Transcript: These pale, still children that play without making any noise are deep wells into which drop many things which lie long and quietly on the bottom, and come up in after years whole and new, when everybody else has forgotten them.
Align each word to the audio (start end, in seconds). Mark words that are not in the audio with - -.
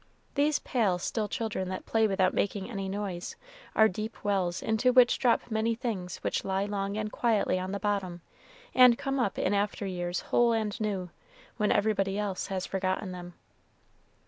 These 0.33 0.57
pale, 0.57 0.97
still 0.97 1.27
children 1.27 1.69
that 1.69 1.85
play 1.85 2.07
without 2.07 2.33
making 2.33 2.67
any 2.71 2.89
noise 2.89 3.35
are 3.75 3.87
deep 3.87 4.23
wells 4.23 4.63
into 4.63 4.91
which 4.91 5.19
drop 5.19 5.41
many 5.51 5.75
things 5.75 6.17
which 6.23 6.43
lie 6.43 6.65
long 6.65 6.97
and 6.97 7.11
quietly 7.11 7.59
on 7.59 7.71
the 7.71 7.79
bottom, 7.79 8.21
and 8.73 8.97
come 8.97 9.19
up 9.19 9.37
in 9.37 9.53
after 9.53 9.85
years 9.85 10.21
whole 10.33 10.53
and 10.53 10.81
new, 10.81 11.11
when 11.57 11.71
everybody 11.71 12.17
else 12.17 12.47
has 12.47 12.65
forgotten 12.65 13.11
them. 13.11 13.35